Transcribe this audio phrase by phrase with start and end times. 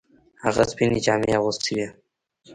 [0.43, 1.87] هغه سپینې جامې اغوستې وې.